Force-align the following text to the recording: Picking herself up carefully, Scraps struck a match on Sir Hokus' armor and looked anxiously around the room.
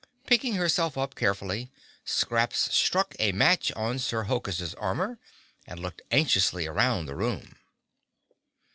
Picking 0.25 0.53
herself 0.55 0.97
up 0.97 1.13
carefully, 1.13 1.69
Scraps 2.05 2.73
struck 2.73 3.15
a 3.19 3.33
match 3.33 3.71
on 3.73 3.99
Sir 3.99 4.23
Hokus' 4.23 4.73
armor 4.73 5.19
and 5.67 5.79
looked 5.79 6.01
anxiously 6.09 6.65
around 6.65 7.05
the 7.05 7.13
room. 7.15 7.55